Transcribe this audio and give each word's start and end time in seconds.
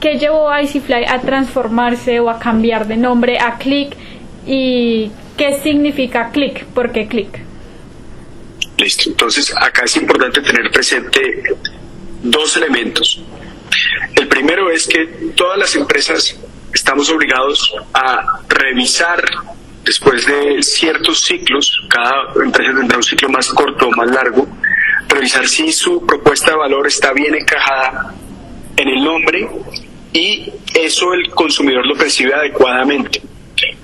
¿qué 0.00 0.18
llevó 0.18 0.48
a 0.50 0.60
EasyFly 0.60 1.04
a 1.06 1.20
transformarse 1.20 2.20
o 2.20 2.30
a 2.30 2.38
cambiar 2.38 2.86
de 2.86 2.96
nombre 2.96 3.38
a 3.38 3.58
Click? 3.58 3.96
¿Y 4.46 5.10
qué 5.36 5.60
significa 5.62 6.30
Click? 6.30 6.64
¿Por 6.66 6.92
qué 6.92 7.06
Click? 7.06 7.40
Listo, 8.76 9.10
entonces 9.10 9.52
acá 9.56 9.82
es 9.84 9.96
importante 9.96 10.40
tener 10.40 10.70
presente 10.70 11.42
dos 12.22 12.56
elementos. 12.56 13.22
El 14.14 14.28
primero 14.28 14.70
es 14.70 14.86
que 14.86 15.04
todas 15.34 15.58
las 15.58 15.74
empresas 15.74 16.38
estamos 16.72 17.10
obligados 17.10 17.74
a 17.92 18.40
revisar 18.48 19.22
después 19.84 20.26
de 20.26 20.62
ciertos 20.62 21.22
ciclos, 21.22 21.72
cada 21.88 22.44
empresa 22.44 22.72
tendrá 22.78 22.98
un 22.98 23.02
ciclo 23.02 23.28
más 23.30 23.48
corto 23.48 23.88
o 23.88 23.90
más 23.92 24.10
largo, 24.10 24.46
revisar 25.08 25.46
si 25.48 25.72
su 25.72 26.04
propuesta 26.04 26.50
de 26.50 26.56
valor 26.58 26.86
está 26.86 27.12
bien 27.12 27.34
encajada 27.34 28.14
en 28.76 28.88
el 28.88 29.02
nombre 29.02 29.48
y 30.12 30.50
eso 30.74 31.12
el 31.12 31.30
consumidor 31.30 31.86
lo 31.86 31.96
percibe 31.96 32.34
adecuadamente. 32.34 33.20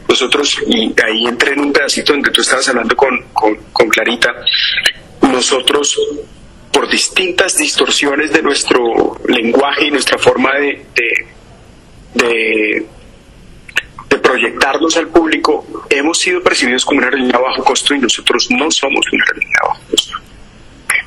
Nosotros, 0.09 0.59
y 0.69 0.95
ahí 1.03 1.27
entré 1.27 1.55
en 1.55 1.61
un 1.61 1.73
pedacito 1.73 2.13
donde 2.13 2.31
tú 2.31 2.41
estabas 2.41 2.69
hablando 2.69 2.95
con, 2.97 3.25
con, 3.33 3.89
Clarita, 3.89 4.33
nosotros 5.23 5.99
por 6.73 6.89
distintas 6.89 7.57
distorsiones 7.57 8.33
de 8.33 8.43
nuestro 8.43 9.19
lenguaje 9.29 9.87
y 9.87 9.91
nuestra 9.91 10.19
forma 10.19 10.53
de, 10.55 10.87
de, 12.15 12.87
proyectarnos 14.23 14.97
al 14.97 15.09
público, 15.09 15.67
hemos 15.91 16.19
sido 16.19 16.43
percibidos 16.43 16.85
como 16.85 16.99
una 16.99 17.09
aerolínea 17.09 17.39
bajo 17.39 17.63
costo 17.63 17.95
y 17.95 17.99
nosotros 17.99 18.49
no 18.51 18.71
somos 18.71 19.07
una 19.13 19.23
aerolínea 19.25 19.59
bajo 19.69 19.81
costo. 19.91 20.24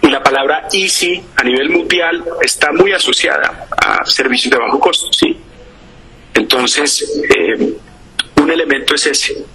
Y 0.02 0.10
la 0.10 0.22
palabra 0.22 0.68
easy 0.72 1.24
a 1.36 1.44
nivel 1.44 1.70
mundial 1.70 2.24
está 2.42 2.72
muy 2.72 2.94
asociada 2.94 3.68
a 3.78 4.06
servicios 4.06 4.52
de 4.52 4.58
bajo 4.58 4.80
costo, 4.80 5.12
¿sí? 5.12 5.38
Entonces, 6.34 7.03
eh, 7.36 7.73
un 8.36 8.52
elemento 8.52 8.95
es 8.95 9.08
ese. 9.08 9.45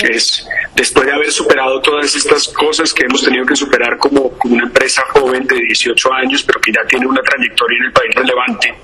Es 0.00 0.46
después 0.76 1.06
de 1.06 1.12
haber 1.12 1.32
superado 1.32 1.80
todas 1.80 2.14
estas 2.14 2.48
cosas 2.48 2.92
que 2.92 3.04
hemos 3.04 3.22
tenido 3.22 3.44
que 3.46 3.56
superar 3.56 3.96
como, 3.98 4.30
como, 4.38 4.54
una 4.54 4.64
empresa 4.64 5.02
joven 5.12 5.46
de 5.46 5.56
18 5.56 6.12
años, 6.12 6.42
pero 6.44 6.60
que 6.60 6.72
ya 6.72 6.86
tiene 6.86 7.06
una 7.06 7.22
trayectoria 7.22 7.78
en 7.78 7.84
el 7.86 7.92
país 7.92 8.14
relevante, 8.14 8.74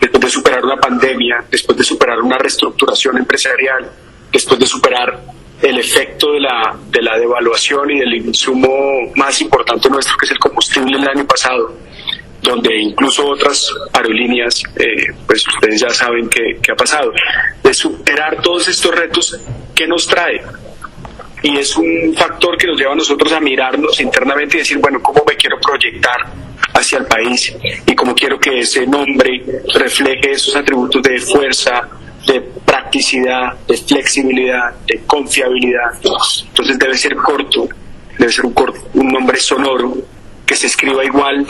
después 0.00 0.20
de 0.22 0.30
superar 0.30 0.64
una 0.64 0.76
pandemia, 0.76 1.44
después 1.50 1.76
de 1.78 1.84
superar 1.84 2.18
una 2.20 2.38
reestructuración 2.38 3.18
empresarial, 3.18 3.90
después 4.32 4.58
de 4.58 4.66
superar 4.66 5.20
el 5.62 5.78
efecto 5.78 6.32
de 6.32 6.40
la, 6.40 6.76
de 6.90 7.02
la 7.02 7.16
devaluación 7.18 7.90
y 7.92 8.00
del 8.00 8.14
insumo 8.14 9.12
más 9.14 9.40
importante 9.40 9.88
nuestro, 9.88 10.16
que 10.18 10.26
es 10.26 10.32
el 10.32 10.38
combustible 10.38 10.96
el 10.96 11.08
año 11.08 11.24
pasado, 11.24 11.76
donde 12.42 12.76
incluso 12.76 13.24
otras 13.28 13.68
aerolíneas, 13.92 14.62
eh, 14.76 15.06
pues 15.24 15.46
ustedes 15.46 15.80
ya 15.80 15.90
saben 15.90 16.28
qué, 16.28 16.58
ha 16.70 16.74
pasado, 16.74 17.12
de 17.62 17.72
superar 17.72 18.42
todos 18.42 18.66
estos 18.68 18.92
retos, 18.92 19.40
¿qué 19.74 19.86
nos 19.86 20.06
trae? 20.08 20.42
Y 21.44 21.56
es 21.56 21.76
un 21.76 22.14
factor 22.16 22.56
que 22.56 22.66
nos 22.66 22.78
lleva 22.78 22.92
a 22.92 22.96
nosotros 22.96 23.32
a 23.32 23.40
mirarnos 23.40 24.00
internamente 24.00 24.56
y 24.56 24.60
decir, 24.60 24.78
bueno, 24.78 25.00
¿cómo 25.00 25.22
me 25.26 25.36
quiero 25.36 25.58
proyectar 25.60 26.26
hacia 26.74 26.98
el 26.98 27.06
país? 27.06 27.54
Y 27.86 27.94
cómo 27.94 28.14
quiero 28.14 28.38
que 28.38 28.60
ese 28.60 28.86
nombre 28.86 29.42
refleje 29.74 30.32
esos 30.32 30.54
atributos 30.56 31.02
de 31.02 31.18
fuerza, 31.18 31.88
de 32.26 32.40
practicidad, 32.92 33.54
de 33.66 33.76
flexibilidad, 33.78 34.74
de 34.86 35.00
confiabilidad. 35.06 35.94
Entonces 36.48 36.78
debe 36.78 36.98
ser 36.98 37.16
corto, 37.16 37.66
debe 38.18 38.30
ser 38.30 38.44
un, 38.44 38.54
un 38.94 39.08
nombre 39.08 39.38
sonoro 39.40 39.96
que 40.44 40.54
se 40.54 40.66
escriba 40.66 41.02
igual 41.02 41.46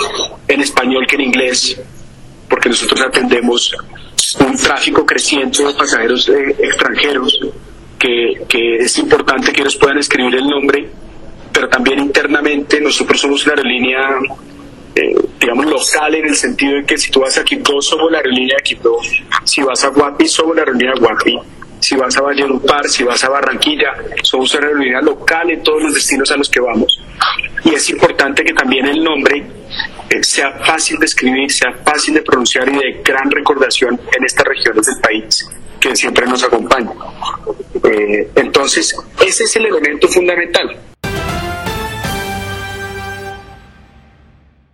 en 0.46 0.60
español 0.60 1.04
que 1.08 1.16
en 1.16 1.22
inglés, 1.22 1.80
porque 2.48 2.68
nosotros 2.68 3.00
atendemos 3.00 3.74
un 4.38 4.56
tráfico 4.56 5.04
creciente 5.04 5.64
de 5.64 5.74
pasajeros 5.74 6.28
eh, 6.28 6.54
extranjeros, 6.60 7.40
que, 7.98 8.44
que 8.48 8.76
es 8.76 8.96
importante 8.98 9.52
que 9.52 9.62
ellos 9.62 9.76
puedan 9.76 9.98
escribir 9.98 10.36
el 10.36 10.46
nombre, 10.46 10.88
pero 11.52 11.68
también 11.68 11.98
internamente 11.98 12.80
nosotros 12.80 13.20
somos 13.20 13.44
una 13.46 13.54
aerolínea 13.54 13.98
eh, 14.94 15.14
digamos, 15.42 15.66
local 15.66 16.14
en 16.14 16.26
el 16.26 16.36
sentido 16.36 16.76
de 16.76 16.84
que 16.84 16.96
si 16.96 17.10
tú 17.10 17.20
vas 17.20 17.36
a 17.36 17.44
Quibdó, 17.44 17.82
somos 17.82 18.10
la 18.10 18.18
aerolínea 18.18 18.56
de 18.56 18.62
Quibdó, 18.62 18.98
si 19.44 19.60
vas 19.60 19.84
a 19.84 19.88
Guapi, 19.88 20.28
somos 20.28 20.54
la 20.54 20.62
aerolínea 20.62 20.94
de 20.94 21.00
Guapi, 21.00 21.38
si 21.80 21.96
vas 21.96 22.16
a 22.16 22.22
Valledupar, 22.22 22.88
si 22.88 23.02
vas 23.02 23.24
a 23.24 23.28
Barranquilla, 23.28 23.92
somos 24.22 24.54
una 24.54 24.68
aerolínea 24.68 25.00
local 25.00 25.50
en 25.50 25.62
todos 25.62 25.82
los 25.82 25.94
destinos 25.94 26.30
a 26.30 26.36
los 26.36 26.48
que 26.48 26.60
vamos. 26.60 27.02
Y 27.64 27.74
es 27.74 27.90
importante 27.90 28.44
que 28.44 28.52
también 28.52 28.86
el 28.86 29.02
nombre 29.02 29.44
eh, 30.08 30.22
sea 30.22 30.52
fácil 30.64 30.98
de 30.98 31.06
escribir, 31.06 31.50
sea 31.50 31.72
fácil 31.84 32.14
de 32.14 32.22
pronunciar 32.22 32.68
y 32.68 32.76
de 32.76 33.02
gran 33.04 33.28
recordación 33.28 34.00
en 34.16 34.24
estas 34.24 34.46
regiones 34.46 34.86
del 34.86 35.00
país 35.00 35.48
que 35.80 35.96
siempre 35.96 36.24
nos 36.26 36.44
acompañan. 36.44 36.94
Eh, 37.82 38.30
entonces, 38.36 38.94
ese 39.26 39.44
es 39.44 39.56
el 39.56 39.66
elemento 39.66 40.06
fundamental 40.06 40.91